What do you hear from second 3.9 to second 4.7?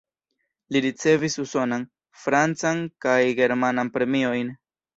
premiojn.